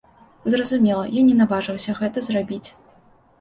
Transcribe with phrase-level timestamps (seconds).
[0.53, 2.65] Зразумела, я не наважыўся гэта зрабіць.